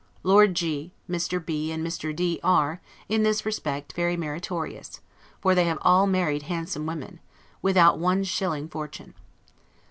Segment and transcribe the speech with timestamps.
[0.23, 1.45] Lord G, Mr.
[1.45, 2.11] B, and Mr.
[2.15, 4.99] D, are, in this respect, very meritorious;
[5.41, 7.19] for they have all married handsome women,
[7.61, 9.13] without one shilling fortune.